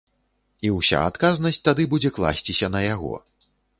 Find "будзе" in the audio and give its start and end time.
1.91-2.09